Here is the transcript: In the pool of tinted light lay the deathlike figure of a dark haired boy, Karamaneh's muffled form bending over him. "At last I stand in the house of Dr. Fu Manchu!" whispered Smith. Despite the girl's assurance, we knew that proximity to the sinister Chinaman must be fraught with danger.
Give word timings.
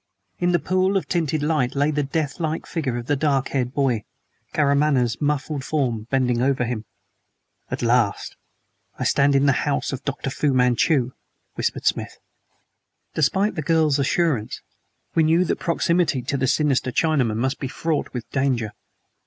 In 0.39 0.51
the 0.51 0.57
pool 0.57 0.97
of 0.97 1.07
tinted 1.07 1.43
light 1.43 1.75
lay 1.75 1.91
the 1.91 2.01
deathlike 2.01 2.65
figure 2.65 2.97
of 2.97 3.07
a 3.07 3.15
dark 3.15 3.49
haired 3.49 3.71
boy, 3.71 4.03
Karamaneh's 4.51 5.21
muffled 5.21 5.63
form 5.63 6.07
bending 6.09 6.41
over 6.41 6.63
him. 6.65 6.85
"At 7.69 7.83
last 7.83 8.35
I 8.97 9.03
stand 9.03 9.35
in 9.35 9.45
the 9.45 9.51
house 9.51 9.93
of 9.93 10.03
Dr. 10.03 10.31
Fu 10.31 10.53
Manchu!" 10.55 11.11
whispered 11.53 11.85
Smith. 11.85 12.17
Despite 13.13 13.53
the 13.53 13.61
girl's 13.61 13.99
assurance, 13.99 14.63
we 15.13 15.21
knew 15.21 15.45
that 15.45 15.59
proximity 15.59 16.23
to 16.23 16.35
the 16.35 16.47
sinister 16.47 16.91
Chinaman 16.91 17.37
must 17.37 17.59
be 17.59 17.67
fraught 17.67 18.11
with 18.11 18.27
danger. 18.31 18.71